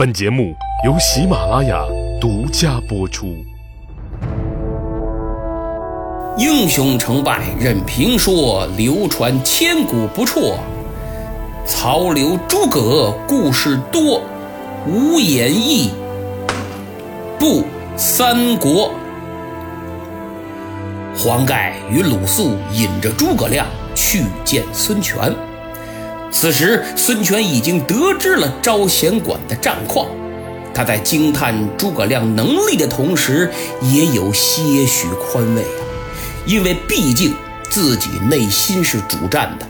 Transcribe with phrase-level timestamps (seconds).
[0.00, 0.54] 本节目
[0.86, 1.84] 由喜马拉雅
[2.18, 3.44] 独家播出。
[6.38, 10.54] 英雄成败任评说，流传千古不辍。
[11.66, 14.22] 曹刘诸葛故事多，
[14.86, 15.90] 无演义
[17.38, 17.62] 不
[17.94, 18.90] 三国。
[21.14, 25.30] 黄盖与鲁肃引着诸葛亮去见孙权。
[26.30, 30.06] 此时，孙权已经得知了招贤馆的战况，
[30.72, 33.50] 他在惊叹诸葛亮能力的同时，
[33.82, 35.82] 也有些许宽慰啊，
[36.46, 37.34] 因为毕竟
[37.68, 39.66] 自己内心是主战的，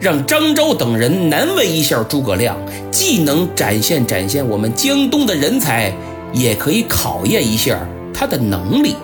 [0.00, 2.56] 让张昭等人难为一下诸葛亮，
[2.90, 5.92] 既能展现展现我们江东的人才，
[6.32, 7.78] 也可以考验一下
[8.14, 8.96] 他的能力。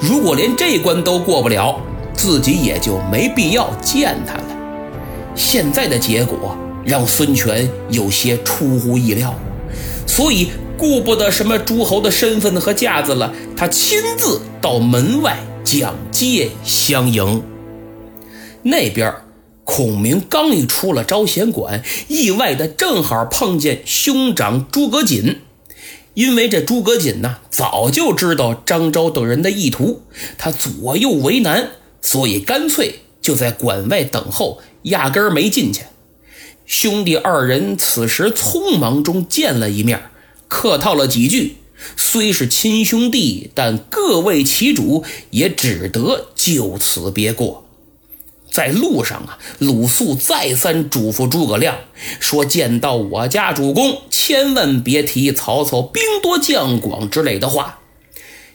[0.00, 1.78] 如果连这关都过不了，
[2.14, 4.57] 自己也就没必要见他了。
[5.38, 9.32] 现在的结果让孙权有些出乎意料，
[10.04, 17.42] 所以顾不得什么诸侯的身份和架子了，他亲自到门外讲街相迎。
[18.62, 19.14] 那边，
[19.62, 25.38] 孔明刚一出了招贤馆，意外的正好碰见兄长诸葛瑾。
[26.14, 30.02] 因为这诸葛瑾呢，早就知道张昭等人的意图，
[30.36, 31.68] 他左右为难，
[32.02, 34.58] 所以干脆就在馆外等候。
[34.82, 35.82] 压根儿没进去。
[36.66, 40.10] 兄弟二人此时匆忙中见了一面，
[40.48, 41.56] 客套了几句。
[41.96, 47.66] 虽是亲兄弟，但各为其主，也只得就此别过。
[48.50, 51.78] 在路上啊，鲁肃再三嘱咐诸葛亮
[52.18, 57.80] 说：“见到我家主公，千万别提曹操兵多将广之类的话。”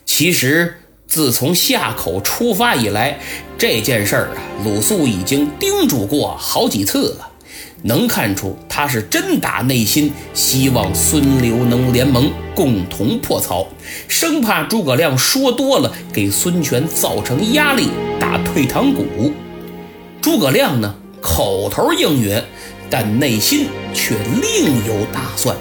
[0.05, 0.79] 其实。
[1.13, 3.19] 自从夏口出发以来，
[3.55, 7.29] 这件事儿啊，鲁肃已经叮嘱过好几次了。
[7.83, 13.67] 能看出他是真打内心希望孙刘能联盟，共同破曹，
[14.07, 19.31] 生怕诸葛亮说多了给孙权造成压力，打退堂鼓。
[20.19, 22.41] 诸葛亮呢，口头应允，
[22.89, 25.55] 但内心却另有打算。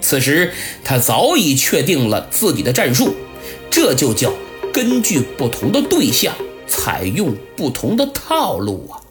[0.00, 0.52] 此时
[0.84, 3.16] 他早已确定了自己的战术，
[3.68, 4.32] 这就叫。
[4.78, 6.36] 根据不同的对象，
[6.68, 9.02] 采用不同的套路啊！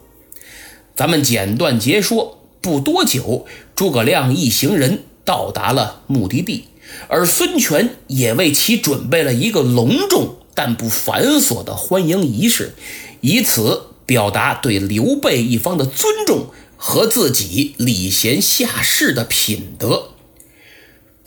[0.96, 2.38] 咱们简短截说。
[2.62, 6.64] 不多久，诸葛亮一行人到达了目的地，
[7.08, 12.72] 而孙权也为其准备了一个隆重但不繁琐的欢迎仪式，
[13.20, 16.46] 以此表达对刘备一方的尊重
[16.78, 20.12] 和自己礼贤下士的品德。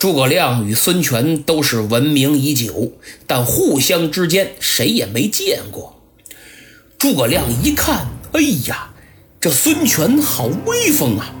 [0.02, 2.90] 诸葛亮与孙权都是闻名已久，
[3.28, 6.02] 但互相之间谁也没见过。
[6.98, 8.90] 诸葛亮一看，哎呀，
[9.40, 11.32] 这孙权好威风啊！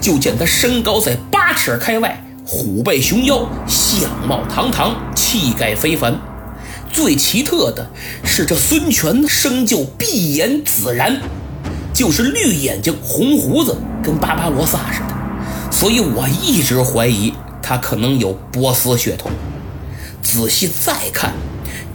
[0.00, 6.18] 就见他身高在八尺开外，虎背熊腰，相貌堂堂，气概非凡。
[6.90, 7.90] 最奇特的
[8.24, 11.18] 是，这孙权生就碧眼紫髯，
[11.92, 15.70] 就是绿眼睛红胡子，跟巴巴罗萨似的。
[15.70, 17.34] 所以我一直怀疑。
[17.68, 19.30] 他可能有波斯血统，
[20.22, 21.34] 仔细再看，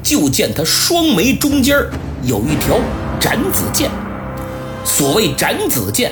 [0.04, 1.76] 就见他双眉中间
[2.22, 2.80] 有一条
[3.20, 3.90] 斩子剑。
[4.86, 6.12] 所谓斩子剑，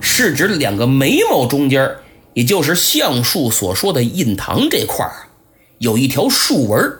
[0.00, 1.90] 是指两个眉毛中间，
[2.32, 5.28] 也就是相术所说的印堂这块儿，
[5.76, 6.92] 有一条竖纹。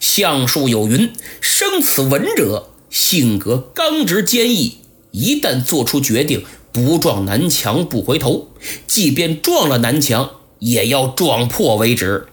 [0.00, 1.12] 相术有云：
[1.42, 4.78] 生此纹者，性格刚直坚毅，
[5.10, 8.48] 一旦做出决定，不撞南墙不回头，
[8.86, 10.30] 即便撞了南墙。
[10.58, 12.28] 也要撞破为止。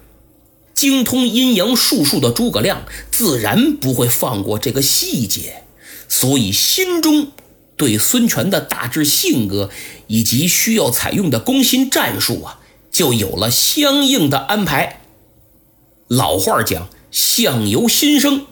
[0.74, 5.64] 精通阴阳术数的诸葛亮自然不会放过这个细节，
[6.08, 7.28] 所以心中
[7.78, 9.70] 对孙权的大致性格
[10.08, 12.60] 以及需要采用的攻心战术啊，
[12.92, 15.02] 就有了相应的安排。
[16.08, 18.46] 老话讲“相由心生”，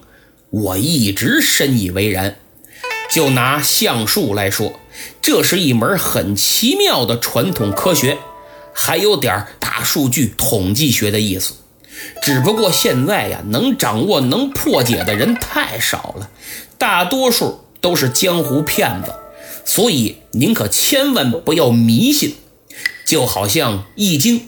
[0.51, 2.37] 我一直深以为然。
[3.11, 4.79] 就拿相术来说，
[5.19, 8.19] 这是一门很奇妙的传统科学。
[8.81, 11.53] 还有点大数据统计学的意思，
[12.23, 16.29] 只不过现在呀，能掌握、能破解的人太少了，
[16.77, 19.13] 大多数都是江湖骗子，
[19.65, 22.35] 所以您可千万不要迷信。
[23.05, 24.39] 就好像《易经》，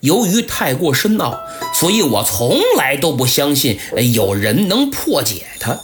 [0.00, 1.40] 由于太过深奥，
[1.72, 3.78] 所以我从来都不相信
[4.12, 5.72] 有人能破解它。《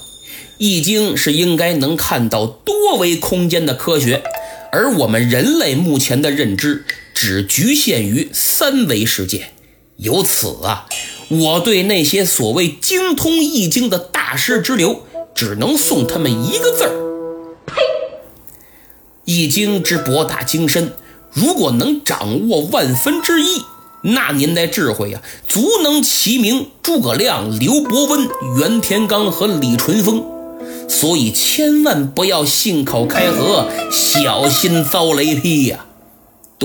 [0.59, 4.23] 易经》是应该能看到多维空间的科学，
[4.71, 6.85] 而我们人类目前的认知。
[7.15, 9.53] 只局限于三维世界，
[9.97, 10.87] 由此啊，
[11.29, 16.91] 我对那些所谓精通易经的大师之流，只能送他们一个字儿：
[17.67, 17.75] 呸！
[19.25, 20.93] 易经之博大精深，
[21.33, 23.63] 如果能掌握万分之一，
[24.03, 28.29] 那您的智慧呀，足能齐名诸葛亮、刘伯温、
[28.59, 30.25] 袁天罡和李淳风。
[30.89, 35.87] 所以千万不要信口开河，小心遭雷劈呀！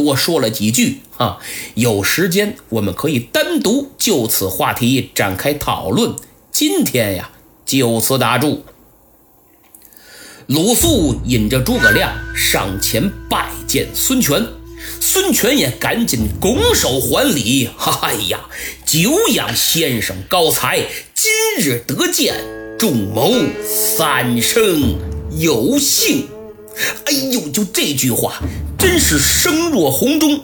[0.03, 1.39] 多说了几句啊，
[1.75, 6.15] 有时间我们可以单独就此话题展开讨论。
[6.51, 7.31] 今天呀，
[7.65, 8.63] 就此打住。
[10.47, 14.47] 鲁肃引着诸葛亮上前拜见孙权，
[15.01, 17.69] 孙权也赶紧拱手还礼
[18.01, 18.45] ：“哎呀，
[18.85, 20.79] 久仰先生高才，
[21.13, 21.29] 今
[21.59, 22.33] 日得见。”
[22.79, 23.33] 众谋
[23.65, 24.95] 三生
[25.37, 26.29] 有幸，
[27.05, 28.41] 哎呦，就这句话
[28.77, 30.41] 真是声若洪钟。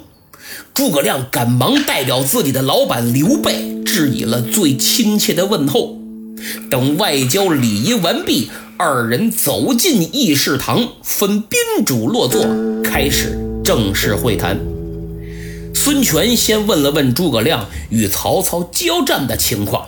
[0.73, 5.97] 诸葛亮赶忙代表自己的老板刘备，致以了最亲切的问候。
[6.69, 12.45] 等外交礼仪完毕，二人走进议事堂，分宾主落座，
[12.83, 14.59] 开始正式会谈。
[15.73, 19.87] 孙权先问了问诸葛亮与曹操交战的情况。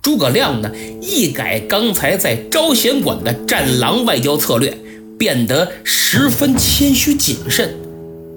[0.00, 0.70] 诸葛亮呢，
[1.02, 4.76] 一改刚才在招贤馆的战狼外交策略，
[5.18, 7.74] 变得十分谦虚谨慎。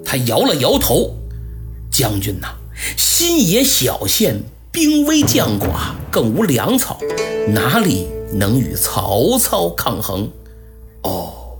[0.04, 1.14] 他摇了摇头
[1.90, 2.48] ：“将军呐，
[2.96, 4.42] 新野小县
[4.72, 6.98] 兵微将寡，更无粮草，
[7.48, 10.30] 哪里能与曹操抗衡？”
[11.02, 11.58] 哦，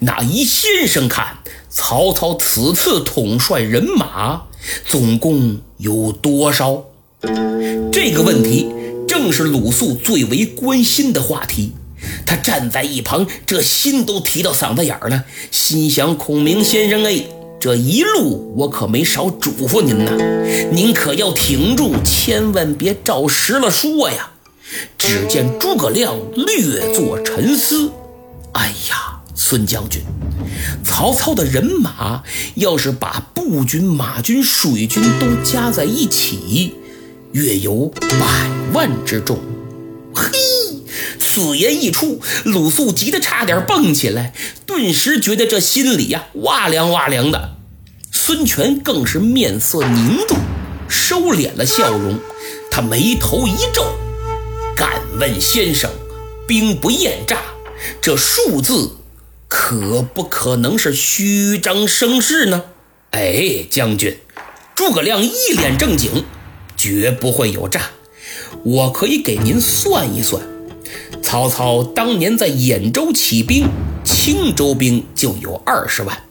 [0.00, 1.38] 那依先生看，
[1.68, 4.42] 曹操此次统帅人马
[4.86, 6.84] 总共有多少？
[7.92, 8.72] 这个问题。
[9.08, 11.72] 正是鲁肃最为关心的话题，
[12.26, 17.24] 他站在一旁，这心都提到嗓子眼儿了，心想：孔明先生哎，
[17.60, 20.12] 这一路我可没少嘱咐您呐，
[20.72, 24.30] 您可要挺住，千万别照实了说呀。
[24.98, 27.90] 只见诸葛亮略作沉思，
[28.52, 30.02] 哎呀，孙将军，
[30.84, 32.22] 曹操的人马
[32.56, 36.74] 要是把步军、马军、水军都加在一起。
[37.32, 39.38] 约有百万之众，
[40.14, 40.47] 嘿！
[41.38, 44.34] 此言一出，鲁肃急得差点蹦起来，
[44.66, 47.54] 顿时觉得这心里呀哇凉哇凉的。
[48.10, 50.36] 孙权更是面色凝重，
[50.88, 52.18] 收敛了笑容，
[52.72, 53.84] 他眉头一皱
[54.76, 55.88] ：“敢问先生，
[56.46, 57.38] 兵不厌诈，
[58.02, 58.96] 这数字
[59.46, 62.64] 可不可能是虚张声势呢？”
[63.12, 64.18] 哎，将军，
[64.74, 66.24] 诸葛亮一脸正经。
[66.76, 67.90] 绝不会有诈，
[68.62, 70.40] 我可以给您算一算。
[71.22, 73.68] 曹操当年在兖州起兵，
[74.04, 76.22] 青州兵就有二十万，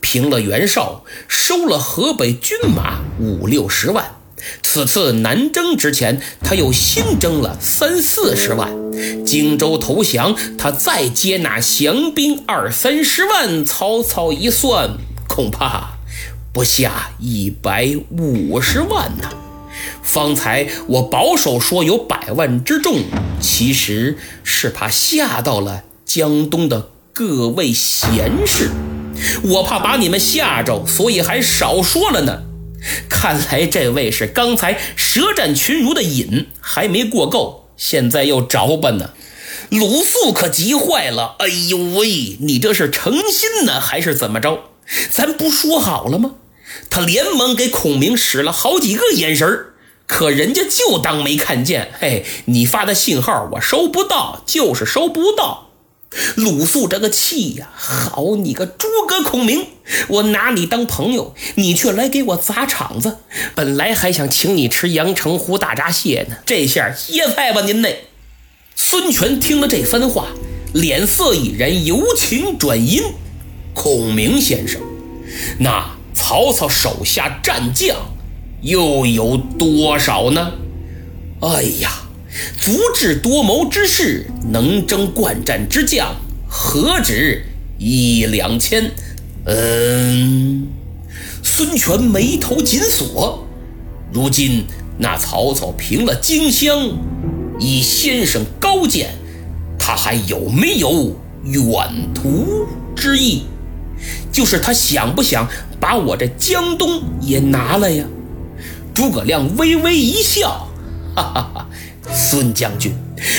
[0.00, 4.12] 平了袁绍，收了河北军马五六十万。
[4.62, 8.70] 此次南征之前，他又新征了三四十万。
[9.24, 13.64] 荆州投降，他再接纳降兵二三十万。
[13.64, 14.98] 曹操一算，
[15.28, 15.98] 恐怕
[16.52, 19.45] 不下一百五十万呢。
[20.02, 23.02] 方才我保守说有百万之众，
[23.40, 28.70] 其实是怕吓到了江东的各位贤士，
[29.42, 32.42] 我怕把你们吓着，所以还少说了呢。
[33.08, 39.10] 看来这位是刚才舌战群儒的瘾还没过够，现在又着吧呢。
[39.70, 44.60] 鲁肃可急坏了，哎呦喂，你这是诚心呢，还是怎么着？
[45.10, 46.32] 咱不说好了吗？
[46.90, 49.66] 他连忙给孔明使了好几个眼神。
[50.06, 55.70] 可人家就当没看见，嘿，你发的信号我收不到，就是收不到。
[56.36, 59.66] 鲁肃这个气呀，好你个诸葛孔明，
[60.06, 63.18] 我拿你当朋友，你却来给我砸场子。
[63.56, 68.04] 本来还想请你吃阳澄湖大闸蟹呢，这下歇菜吧您嘞。
[68.76, 70.28] 孙权听了这番话，
[70.72, 73.02] 脸色已然由晴转阴。
[73.74, 74.80] 孔明先生，
[75.58, 77.96] 那曹操手下战将。
[78.62, 80.50] 又有多少呢？
[81.40, 81.90] 哎呀，
[82.58, 86.16] 足智多谋之士，能征惯战之将，
[86.48, 87.44] 何止
[87.78, 88.90] 一两千？
[89.44, 90.66] 嗯，
[91.44, 93.46] 孙权眉头紧锁。
[94.10, 94.64] 如今
[94.98, 96.96] 那曹操平了荆襄，
[97.60, 99.10] 以先生高见，
[99.78, 101.68] 他还有没有远
[102.14, 103.42] 图之意？
[104.32, 105.48] 就是他想不想
[105.80, 108.04] 把我这江东也拿了呀？
[108.94, 110.68] 诸葛亮微微一笑，
[111.14, 111.66] 哈哈哈！
[112.10, 112.94] 孙将军，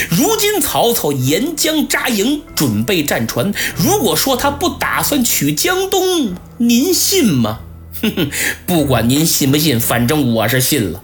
[0.09, 3.51] 如今曹操沿江扎营，准备战船。
[3.75, 7.59] 如果说他不打算取江东，您信吗？
[8.03, 8.29] 哼哼，
[8.67, 11.03] 不管您信不信，反正我是信了。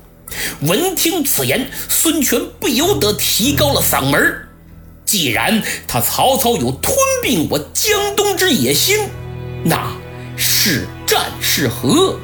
[0.61, 4.35] 闻听此言，孙权不由得提高了嗓门
[5.05, 8.99] 既然他曹操有吞并我江东之野心，
[9.63, 9.93] 那
[10.37, 12.17] 是战是和，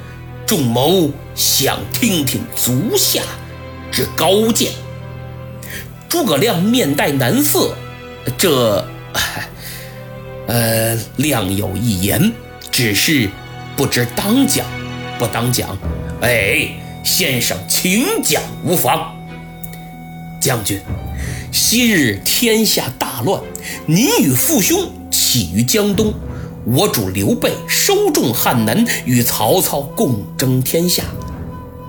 [0.45, 1.09] 众谋。
[1.35, 3.21] 想听听足下
[3.89, 4.73] 之高见。
[6.09, 7.73] 诸葛亮面带难色，
[8.37, 8.85] 这，
[10.47, 12.33] 呃，亮有一言，
[12.69, 13.29] 只是
[13.77, 14.65] 不知当讲
[15.17, 15.77] 不当讲。
[16.19, 16.67] 哎，
[17.05, 19.15] 先生请讲无妨。
[20.41, 20.81] 将军，
[21.53, 23.41] 昔日天下大乱，
[23.85, 26.13] 您与父兄起于江东，
[26.65, 31.03] 我主刘备收众汉南，与曹操共争天下。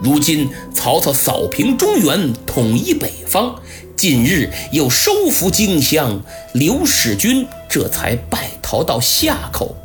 [0.01, 3.61] 如今曹操扫平中原，统一北方。
[3.97, 6.23] 近日又收复荆襄，
[6.55, 9.77] 刘使君这才败逃到夏口。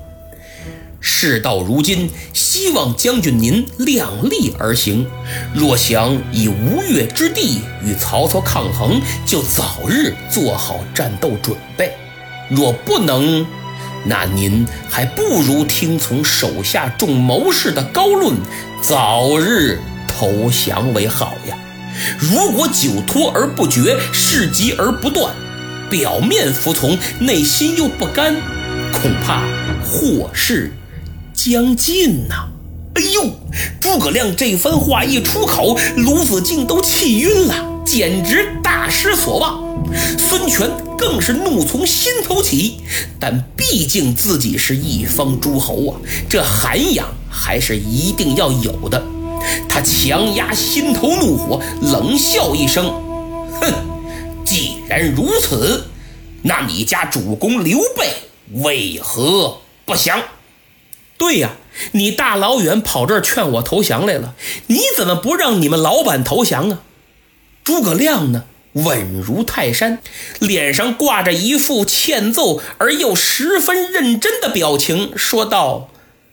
[1.02, 5.06] 事到如今，希望将军您量力而行。
[5.54, 11.90] 若想以吴越之地与曹操抗衡，就早日做好战斗准备；
[12.50, 13.46] 若不能，
[14.06, 18.36] 那您还不如听从手下众谋士的高论，
[18.82, 21.58] 早日投降为好呀。
[22.20, 25.34] 如果久拖而不决，事急而不断，
[25.90, 28.36] 表面服从，内心又不甘，
[28.92, 29.42] 恐怕
[29.84, 30.72] 祸事
[31.34, 32.48] 将近呐！
[32.96, 33.30] 哎呦，
[33.80, 39.60] 诸葛亮这番话一出口，鲁子敬都气晕了，简直大失所望。
[40.18, 42.78] 孙权更是怒从心头起，
[43.20, 46.00] 但毕竟自己是一方诸侯啊，
[46.30, 49.04] 这涵养还是一定要有的。
[49.70, 52.86] 他强压心头怒火，冷笑一声
[53.62, 53.74] ：“哼，
[54.46, 55.86] 既然如此，
[56.44, 58.14] 那你家主公刘备
[58.64, 60.20] 为何不降
[61.18, 61.52] ？”“对呀，
[61.92, 64.34] 你大老远跑这儿劝我投降来了，
[64.68, 66.80] 你怎么不让你们老板投降啊？”
[67.64, 68.44] 诸葛亮呢，
[68.76, 70.00] 稳如泰山，
[70.40, 75.90] 脸上挂着一副欠揍而又十分认真的表情，说道：“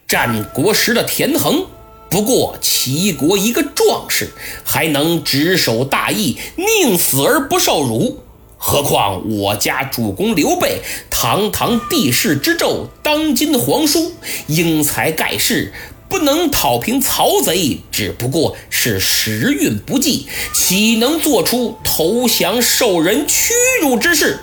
[0.09, 1.67] 战国时的田横。”
[2.11, 4.33] 不过齐国一个壮士，
[4.65, 8.21] 还能执守大义，宁死而不受辱。
[8.59, 14.13] 何况我家主公刘备，堂堂帝室之胄，当今皇叔，
[14.47, 15.73] 英才盖世，
[16.13, 24.41] 不能讨平曹贼，只不过是时运不济，岂能做出投降受人屈辱之事？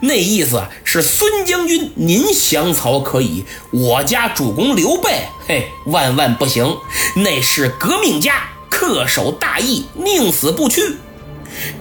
[0.00, 6.74] 那意思是孙将军，您降曹可以，我家主公刘备，嘿，万万不行。
[7.16, 10.96] 那是革命家，恪守大义，宁死不屈。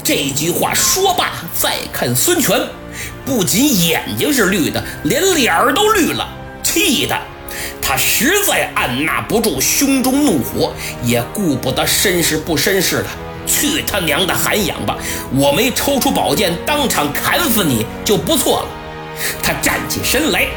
[0.03, 2.59] 这句话说罢，再看孙权，
[3.25, 6.27] 不仅眼睛是绿的，连脸儿都绿了，
[6.61, 7.17] 气的
[7.81, 13.05] 他实在按捺不住胸中怒火，也顾不得绅士不绅士的。
[13.45, 14.97] 去他娘的涵养吧！
[15.35, 18.67] 我没抽出宝剑当场砍死你就不错了。
[19.41, 20.47] 他站起身来，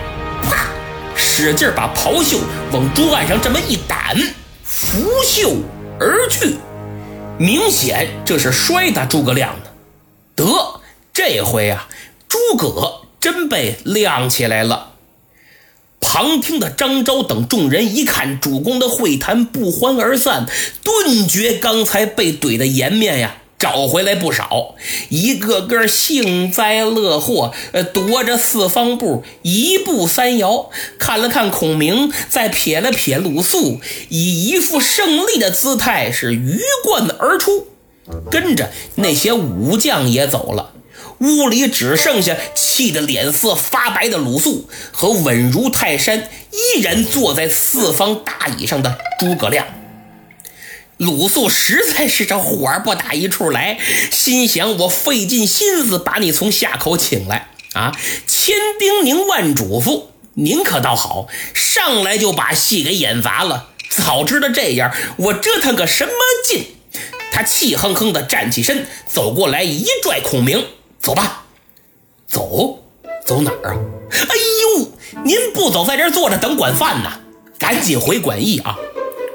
[0.42, 0.68] 啪，
[1.16, 2.38] 使劲把袍袖
[2.70, 4.28] 往桌案上这么一掸，
[4.62, 5.56] 拂袖
[5.98, 6.54] 而去。
[7.38, 9.72] 明显这是摔打诸葛亮的。
[10.36, 10.80] 得，
[11.12, 11.88] 这回啊，
[12.28, 14.92] 诸葛真被亮起来了。
[16.00, 20.46] 旁听的张昭等众人一看主公的会谈不欢而散，
[20.82, 24.74] 顿觉刚才被怼的颜面呀找回来不少，
[25.08, 37.66] 一个个幸灾乐祸，呃，踱着四方步，一步三摇，看了看孔明，再瞥了瞥鲁肃，以一副胜利的姿态是鱼贯而出，
[38.30, 40.72] 跟着那些武将也走了。
[41.18, 49.66] 屋里只剩下气得脸色发白的鲁肃和稳如泰山、依然坐在四方大椅上的诸葛亮。
[50.98, 53.78] 鲁肃实在是这火儿不打一处来，
[54.10, 57.92] 心想：我费尽心思把你从下口请来啊，
[58.26, 63.68] 千叮咛万嘱咐，您可倒好，上来就把戏给演砸了。
[63.90, 66.12] 早知道这样，我折腾个什么
[66.46, 66.66] 劲？
[67.30, 70.64] 他气哼哼地站起身，走过来一拽孔明。
[71.06, 71.44] 走吧，
[72.26, 72.80] 走，
[73.24, 73.78] 走哪儿啊？
[74.10, 74.34] 哎
[74.80, 74.88] 呦，
[75.22, 77.08] 您不走，在这儿坐着等管饭呢？
[77.60, 78.76] 赶紧回馆驿啊！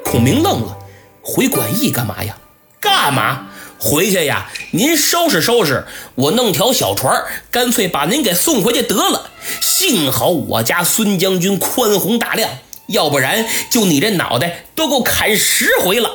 [0.04, 0.76] 孔明愣了，
[1.22, 2.36] 回馆驿干嘛呀？
[2.78, 3.48] 干嘛？
[3.78, 4.50] 回去呀？
[4.72, 9.30] 您收拾收拾，我弄条小船，干脆把您给送回去得了。
[9.62, 12.50] 幸好我家孙将军宽宏大量，
[12.88, 16.10] 要不然就你这脑袋都够砍十回了。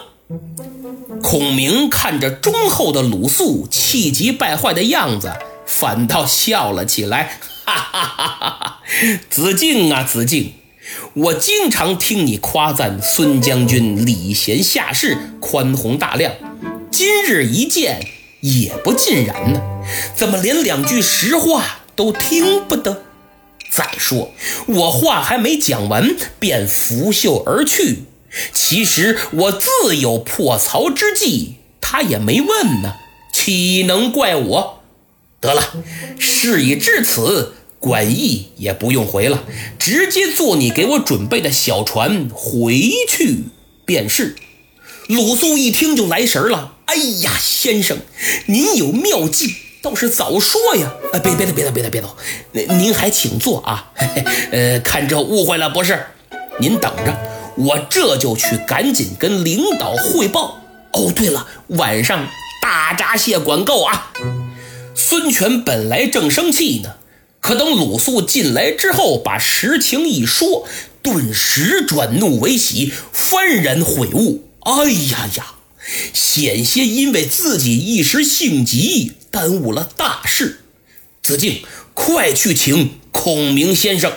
[1.21, 5.33] 孔明看着忠厚的鲁肃气急败坏的样子，
[5.65, 8.81] 反倒笑了起来，哈哈哈哈哈！
[9.29, 10.53] 子敬啊，子敬，
[11.13, 16.33] 我经常听你夸赞孙将军礼贤下士、宽宏大量，
[16.91, 18.07] 今日一见
[18.41, 19.61] 也不尽然呢，
[20.15, 23.03] 怎么连两句实话都听不得？
[23.69, 24.31] 再说
[24.65, 28.03] 我话还没讲完，便拂袖而去。
[28.53, 32.95] 其实我自有破曹之计，他也没问呢，
[33.33, 34.83] 岂能怪我？
[35.39, 35.83] 得了，
[36.17, 39.43] 事已至此，管义也不用回了，
[39.77, 43.43] 直接坐你给我准备的小船回去
[43.85, 44.35] 便是。
[45.07, 47.97] 鲁肃一听就来神了，哎呀，先生，
[48.47, 50.91] 您有妙计，倒是早说呀！
[51.13, 52.17] 啊，别别别别别别走，
[52.51, 53.93] 您还请坐啊。
[54.51, 56.07] 呃，看这误会了不是？
[56.59, 57.15] 您等着，
[57.57, 60.61] 我这就去赶紧跟领导汇报。
[60.93, 62.27] 哦，对了，晚上
[62.61, 64.13] 大闸蟹管够啊。
[64.95, 66.95] 孙权本来正生气呢，
[67.39, 70.67] 可等鲁肃进来之后，把实情一说，
[71.01, 74.49] 顿时转怒为喜，幡然悔悟。
[74.61, 75.55] 哎呀呀，
[76.13, 80.61] 险些因为自己一时性急，耽误了大事。
[81.21, 81.61] 子敬，
[81.93, 84.13] 快去请孔明先生。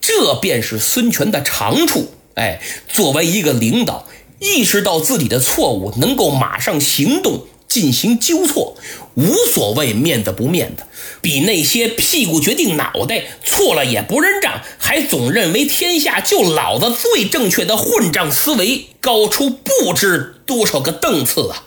[0.00, 2.14] 这便是孙权的长处。
[2.38, 4.06] 哎，作为一个领导，
[4.38, 7.46] 意识到自己的错误，能够马上行动。
[7.68, 8.78] 进行纠错，
[9.14, 10.84] 无所谓面子不面子，
[11.20, 21.62] 比那些屁股决定脑袋，错了也不认账，还总认为天下就老子最正确的混账思维高出不知多少个档次啊！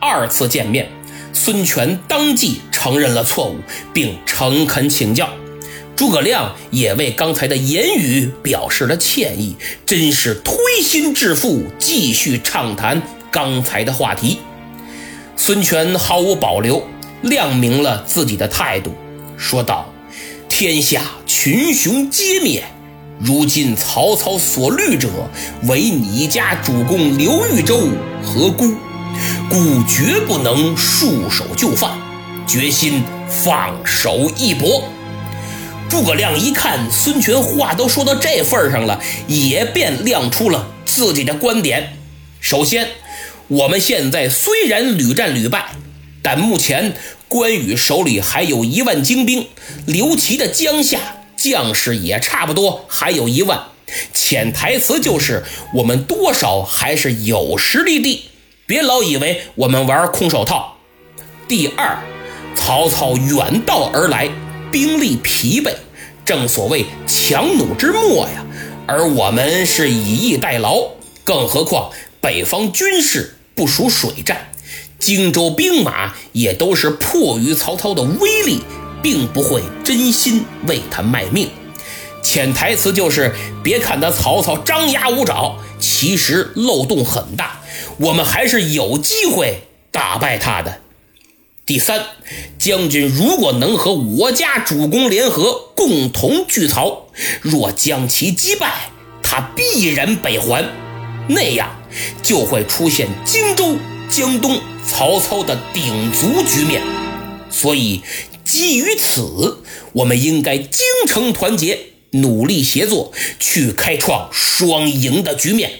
[0.00, 0.90] 二次见面，
[1.34, 3.56] 孙权当即承认了错误，
[3.92, 5.28] 并诚恳请教。
[5.94, 13.00] 诸葛亮也为刚才的言语表示了歉意，真是推心置腹，继续畅谈。
[13.30, 14.38] 刚才的话题，
[15.36, 16.82] 孙权毫无保留
[17.22, 18.94] 亮明了自己的态度，
[19.36, 19.90] 说道
[20.48, 22.64] ：“天下群雄皆灭，
[23.18, 25.08] 如今曹操所虑者，
[25.64, 27.88] 唯你家主公刘豫州
[28.22, 28.74] 和孤，
[29.48, 31.98] 故绝不能束手就范，
[32.46, 34.84] 决心放手一搏。”
[35.92, 41.98] 诸葛亮一看孙权话都说到这份上了，也便亮出了自己的观点。
[42.40, 42.88] 首先。
[43.48, 45.72] 我们现在虽然屡战屡败，
[46.22, 46.94] 但目前
[47.28, 49.46] 关羽手里还有一万精兵，
[49.84, 50.98] 刘琦的江夏
[51.36, 53.60] 将士也差不多还有一万。
[54.14, 58.30] 潜台词就是，我们多少还是有实力的，
[58.64, 60.78] 别老以为我们玩空手套。
[61.46, 61.98] 第二，
[62.56, 64.30] 曹操远道而来，
[64.70, 65.74] 兵力疲惫，
[66.24, 68.44] 正所谓强弩之末呀，
[68.86, 70.88] 而我们是以逸待劳，
[71.24, 73.36] 更何况北方军事。
[73.54, 74.50] 不属水战，
[74.98, 78.62] 荆州兵马也都是迫于曹操的威力，
[79.02, 81.50] 并不会真心为他卖命。
[82.22, 87.60] 潜台词就是：别看他曹操张牙舞爪，其实漏洞很大，
[87.98, 90.80] 我们还是有机会打败他的。
[91.64, 92.04] 第三，
[92.58, 97.06] 将军如果能和我家主公联合，共同拒曹，
[97.40, 98.90] 若将其击败，
[99.22, 100.64] 他必然北还，
[101.28, 101.78] 那样。
[102.22, 103.76] 就会出现荆州、
[104.08, 106.80] 江东曹操的鼎足局面，
[107.50, 108.00] 所以
[108.46, 109.58] 基于此，
[109.92, 111.78] 我们应该精诚团结，
[112.12, 115.70] 努力协作，去开创双赢的局面。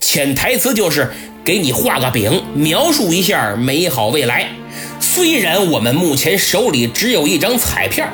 [0.00, 1.12] 潜台词就是
[1.44, 4.52] 给你画个饼，描述一下美好未来。
[5.14, 8.08] 虽然我们目前手里只有一张彩票，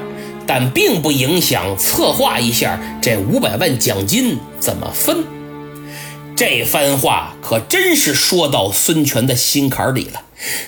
[0.48, 5.24] 但并不影响策划一下这五百万奖金怎么分。
[6.34, 10.24] 这番话可真是说到孙权的心坎里了，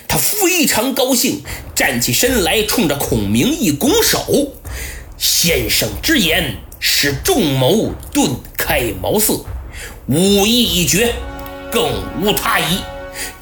[0.07, 1.43] 他非常高兴，
[1.75, 4.53] 站起身来，冲着孔明一拱手
[5.19, 9.43] ：“先生之言，使众谋顿开茅塞，
[10.07, 11.13] 武艺已决，
[11.69, 11.91] 更
[12.21, 12.77] 无他意。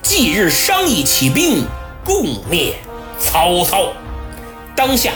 [0.01, 1.63] 即日商议起兵，
[2.03, 2.75] 共灭
[3.19, 3.93] 曹操。”
[4.75, 5.11] 当下。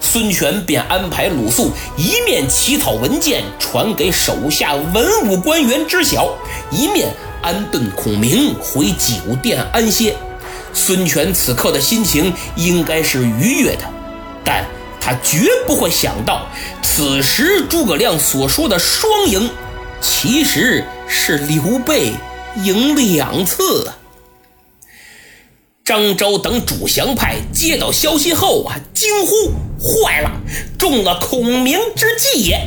[0.00, 6.32] 孙权便安排鲁肃一面起草文件传给手下文武官员知晓，
[6.70, 10.16] 一面安顿孔明回酒店安歇。
[10.72, 13.82] 孙权此刻的心情应该是愉悦的，
[14.42, 14.64] 但
[14.98, 16.46] 他绝不会想到，
[16.82, 19.50] 此时诸葛亮所说的双赢，
[20.00, 22.14] 其实是刘备
[22.64, 23.97] 赢两次啊。
[25.88, 30.30] 张昭等主降派接到消息后啊，惊呼：“坏了，
[30.78, 32.60] 中了孔明之计也！”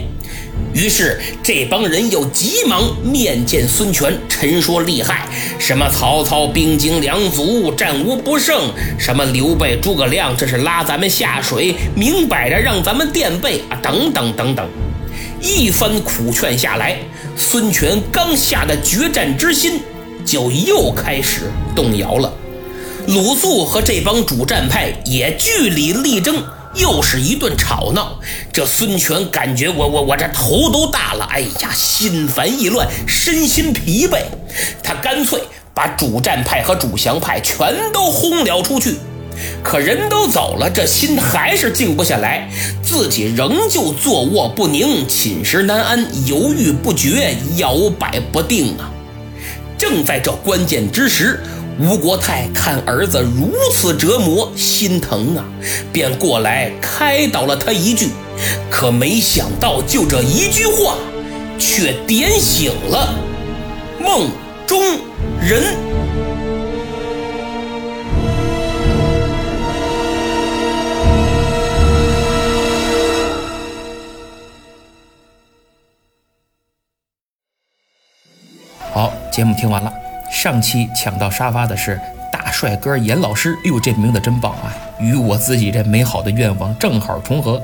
[0.73, 5.29] 于是这帮人又急忙面见孙权，陈说厉害，
[5.59, 14.67] 什么曹操兵精粮足，战无不胜；什么刘备、诸葛亮这是拉咱们下水，明摆着让咱们垫背啊，等等等等。
[15.39, 16.97] 一番苦劝下来，
[17.37, 19.79] 孙权刚下的决战之心
[20.25, 22.33] 就又开始动摇了。
[23.07, 26.43] 鲁肃和这帮主战派也据理力争，
[26.75, 28.19] 又是一顿吵闹。
[28.53, 34.21] 这孙权感觉我我我这头都大了，哎呀，心烦意乱，身心疲惫。
[34.83, 35.41] 他干脆
[35.73, 38.95] 把主战派和主降派全都轰了出去。
[39.63, 42.47] 可人都走了，这心还是静不下来，
[42.83, 48.91] 自己仍旧坐卧不宁，寝食难安，犹豫不决，摇摆不定啊！
[49.77, 51.41] 正在这关键之时，
[51.79, 55.43] 吴国泰看儿子如此折磨，心疼啊，
[55.91, 58.09] 便过来开导了他一句。
[58.69, 60.95] 可没想到，就这一句话，
[61.57, 63.15] 却点醒了
[63.99, 64.29] 梦
[64.67, 64.79] 中
[65.39, 65.75] 人。
[78.93, 79.91] 好，节目听完了。
[80.31, 81.99] 上期抢到沙发的是
[82.31, 84.73] 大帅哥严老师，哎呦，这名字真棒啊！
[84.97, 87.61] 与我自己这美好的愿望正好重合。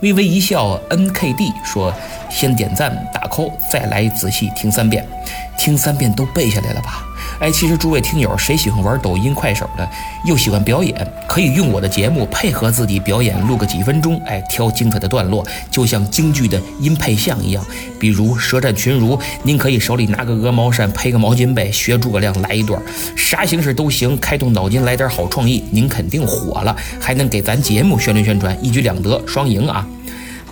[0.00, 1.92] 微微一笑，N K D 说
[2.30, 5.04] ：“先点赞打 call，再来仔细听三遍，
[5.58, 7.04] 听三遍都背下来了吧？”
[7.40, 9.88] 哎，其实诸位听友，谁喜欢玩抖音、快手的，
[10.24, 10.94] 又喜欢表演，
[11.26, 17.64] 可以用我的节目配合自己表演，录个几分钟，哎，挑精彩的段落，就像京剧的音配像一样。
[17.98, 22.80] 比如舌战群儒，您可以手里拿个鹅毛扇，配个毛巾被，学诸葛亮来一段，
[23.16, 29.86] 啥形式都行，开动脑筋来点好创意，您肯定火了，还能给咱节目宣传宣传，一举两得，双赢啊！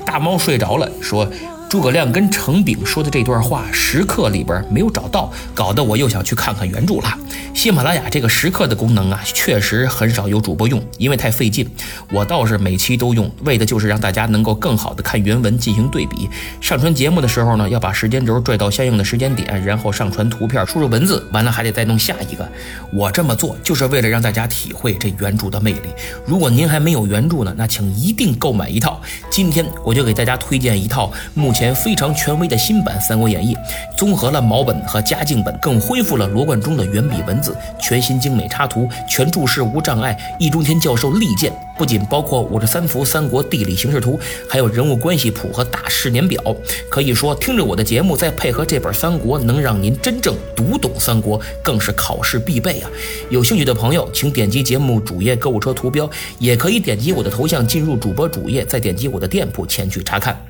[0.05, 1.29] 大猫睡着了，说。
[1.77, 7.19] 诸葛亮跟程炳说的这段话，时刻里边没有找到，搞得我又想去看看原著了。
[7.53, 11.69] 喜马拉雅这个时刻的功能啊，确实很少有主播用，因为太费劲。
[12.11, 16.31] 我倒是每期都用，为的就是让大家能够更好的看原文进行对比。
[16.63, 22.51] 上传节目的时候呢，要把时间轴拽到相应的时间点，然后上传图片，输入文字，完了还得再弄下一个。
[22.91, 25.91] 我这么做就是为了让大家体会这原著的魅力。
[26.25, 28.99] 如果您还没有原著呢，那请一定购买一套。
[29.31, 31.53] 今天我就给大家推荐一套目。
[31.57, 33.55] 前非常权威的新版《三国演义》，
[33.97, 40.17] 综合了毛本和嘉靖本，更恢复了罗贯中的原笔文字，全新精美插图，全注释无障碍。
[40.39, 46.43] 易中天教授力荐，不仅包括五十三幅三国地理形势图，还有人物关系谱和大事年表。
[46.91, 52.91] 可以说，听着我的节目，再配合这本《三国》，能让您真正读懂三国，更是考试必备啊！
[53.29, 56.09] 有兴趣的朋友，请点击节目主页购物车图标，
[56.39, 60.41] 也可以点击我的头像进入主播主页，再点击我的店铺前去查看。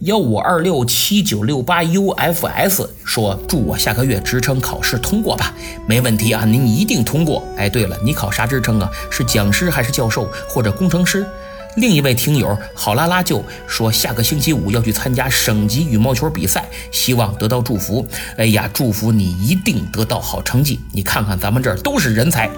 [0.00, 5.54] 幺五二六七九六八 UFS 说：“祝我下个月职称考试通过吧，
[5.86, 7.46] 没问题啊，您一定通过。
[7.56, 8.90] 哎，对了，你考啥职称啊？
[9.10, 11.26] 是讲师还是教授或者工程师？”
[11.76, 18.06] 另一位听友好拉拉就说，下个星期五要去参加省级羽毛球比赛，希望得到祝福。
[18.36, 20.78] 哎呀，祝福你一定得到好成绩。
[20.92, 22.50] 你看看咱们这儿都是人才。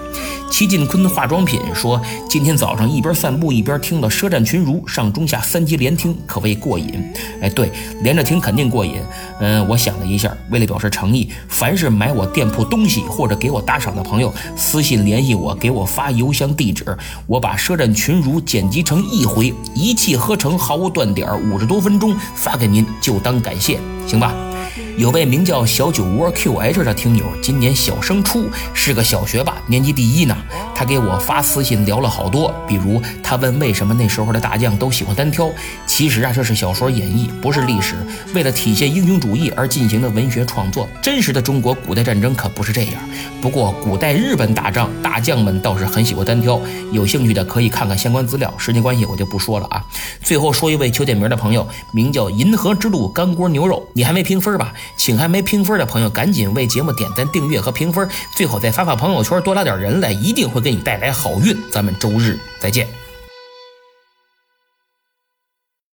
[0.51, 7.11] 齐晋坤化妆品说，今天早上一边散步一边听了《舌战群儒》上中下三集连听，可谓过瘾。
[7.41, 9.01] 哎，对，连着听肯定过瘾。
[9.39, 16.85] 嗯，我想了一下，为了表示诚意，凡是买我店铺东西或者给我打赏的朋友，私信联系我，给我发邮箱地址，
[17.27, 19.04] 我把《舌战群儒》剪辑成。
[19.11, 24.33] 一回一气呵成，毫无断点，五十多分钟发给您，就当感谢，行吧？
[24.97, 30.35] 有位名叫小酒窝 QH 的听友，今年小升初，是个小学霸，年级第一呢。
[30.73, 35.49] 他给我发私信聊了好多，比如他问为什么那时候的大将都喜欢单挑。
[35.85, 37.95] 其实啊，这是小说演绎，不是历史。
[38.33, 40.87] 为了体现英雄主义而进行的文学创作。
[41.01, 42.93] 真实的中国古代战争可不是这样。
[43.41, 46.59] 不过古代日本打仗，大将们倒是很喜欢单挑。
[46.93, 48.53] 有兴趣的可以看看相关资料。
[48.57, 49.83] 时间关系，我就不说了啊。
[50.21, 54.73] 最后说一位求点名的朋友，名叫银河之路干锅牛肉，你还没评分吧？
[54.95, 61.57] 请还没评分的朋友赶紧为节目点赞、订阅和评分，最好再发发朋友圈，多拉点人来，一定会给你带来好运。
[61.71, 63.04] 咱们周日再见。